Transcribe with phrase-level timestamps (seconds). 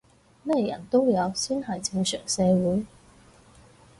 [0.41, 2.87] 咩人都有先係正常社會